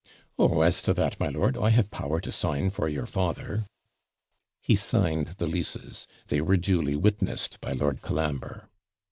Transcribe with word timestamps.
'Oh, 0.39 0.61
as 0.61 0.81
to 0.81 0.95
that, 0.95 1.19
my 1.19 1.27
lord, 1.27 1.55
I 1.55 1.69
have 1.69 1.91
power 1.91 2.19
to 2.21 2.31
sign 2.31 2.71
for 2.71 2.89
your 2.89 3.05
father.' 3.05 3.65
He 4.59 4.75
signed 4.75 5.35
the 5.37 5.45
leases; 5.45 6.07
they 6.25 6.41
were 6.41 6.57
duly 6.57 6.95
witnessed 6.95 7.61
by 7.61 7.73
Lord 7.73 8.01
Colambre. 8.01 8.67